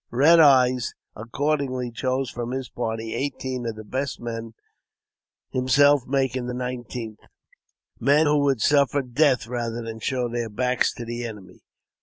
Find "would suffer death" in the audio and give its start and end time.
8.39-9.45